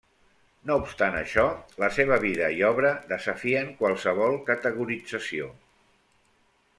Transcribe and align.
No 0.69 0.77
obstant 0.83 1.17
això, 1.19 1.43
la 1.83 1.89
seva 1.97 2.17
vida 2.23 2.49
i 2.61 2.65
obra 2.71 2.93
desafien 3.13 3.69
qualsevol 3.83 4.39
categorització. 4.51 5.51